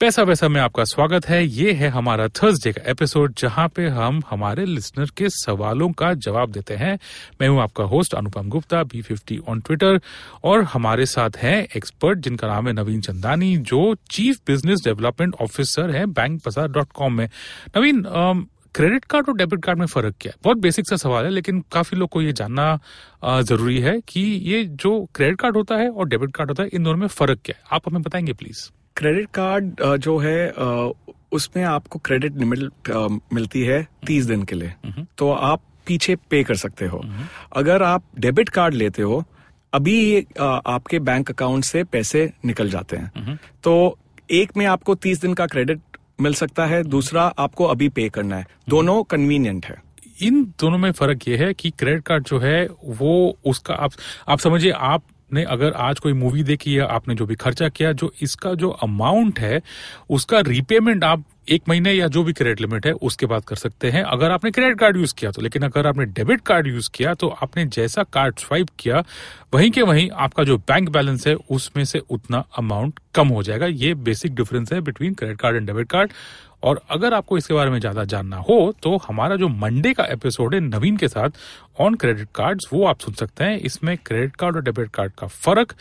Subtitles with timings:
[0.00, 4.20] पैसा वैसा में आपका स्वागत है। ये है हमारा थर्सडे का एपिसोड जहाँ पे हम
[4.30, 6.98] हमारे लिसनर के सवालों का जवाब देते हैं।
[7.40, 10.00] मैं हूँ आपका host Anupam Gupta B fifty on Twitter
[10.44, 15.90] और हमारे साथ हैं एक्सपर्ट जिनका नाम है नवीन चंदानी, जो चीफ बिज़नेस डेवलपमेंट ऑफिसर
[15.90, 17.28] है बैंक बाज़ार डॉट कॉम में।
[17.76, 18.02] नवीन
[18.74, 20.38] क्रेडिट कार्ड और डेबिट कार्ड में फ़र्क क्या है?
[20.44, 22.78] बहुत बेसिक सा सवाल है, लेकिन काफ़ी लोग को ये जानना
[23.24, 26.84] ज़रूरी है कि ये जो क्रेडिट कार्ड होता है और डेबिट कार्ड होता है, इन
[26.84, 27.64] दोनों में फ़र्क क्या है?
[27.72, 30.52] आप हमें बताएँगे प्लीज़ क्रेडिट कार्ड जो है
[31.32, 32.90] उसमें आपको क्रेडिट लिमिट
[33.32, 34.74] मिलती है तीस दिन के लिए।
[35.18, 37.02] तो आप पीछे पे कर सकते हो।
[37.52, 39.22] अगर आप डेबिट कार्ड लेते हो
[39.72, 43.98] अभी आपके बैंक अकाउंट से पैसे निकल जाते हैं। तो
[44.30, 45.80] एक में आपको तीस दिन का क्रेडिट
[46.20, 49.76] मिल सकता है दूसरा आपको अभी पे करना है। दोनों कन्वीनियंट है।
[50.22, 52.66] इन दोनों में फ़र्क ये है कि क्रेडिट कार्ड जो है
[52.98, 53.92] वो उसका आप
[54.28, 54.70] आप समझिए
[55.26, 58.68] आपने अगर आज कोई मूवी देखी या आपने जो भी खर्चा किया, जो इसका जो
[58.82, 59.60] अमाउंट है,
[60.10, 63.90] उसका रीपेमेंट आप एक महीने या जो भी क्रेडिट लिमिट है, उसके बाद कर सकते
[63.90, 67.14] हैं। अगर आपने क्रेडिट कार्ड यूज़ किया तो लेकिन अगर आपने डेबिट कार्ड यूज़ किया
[67.14, 69.02] तो आपने जैसा कार्ड स्वाइप किया,
[69.54, 73.66] वहीं के वहीं आपका जो बैंक बैलेंस है, उसमें से उतना अमाउंट कम हो जाएगा।
[73.66, 76.12] ये बेसिक डिफरेंस है between credit card and debit card
[76.62, 80.54] और अगर आपको इसके बारे में ज़्यादा जानना हो तो हमारा जो मंडे का एपिसोड
[80.54, 81.30] है नवीन के साथ
[81.80, 85.26] ऑन क्रेडिट कार्ड्स वो आप सुन सकते हैं। इसमें क्रेडिट कार्ड और डेबिट कार्ड का
[85.26, 85.74] फ़र्क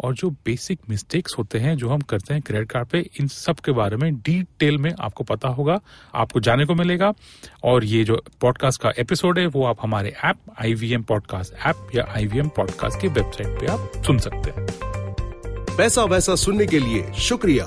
[0.00, 3.60] और जो बेसिक मिस्टेक्स होते हैं, जो हम करते हैं क्रेडिट कार्ड पे, इन सब
[3.60, 5.80] के बारे में डिटेल में आपको पता होगा,
[6.14, 7.12] आपको जाने को मिलेगा।
[7.64, 12.06] और ये जो पॉडकास्ट का एपिसोड है, वो आप हमारे ऐप आईवीएम पॉडकास्ट ऐप या
[12.16, 14.66] आईवीएम पॉडकास्ट की वेबसाइट पे आप सुन सकते हैं।
[15.76, 17.66] पैसा वैसा सुनने के लिए शुक्रिया।